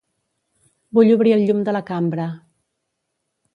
[0.99, 2.27] Vull obrir el llum de la cambra.